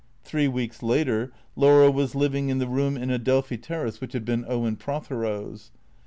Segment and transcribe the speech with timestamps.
[0.23, 4.43] Three weeks later Laura was living in the room in Adelphi Terrace which had been
[4.49, 5.69] Owen Prothero's.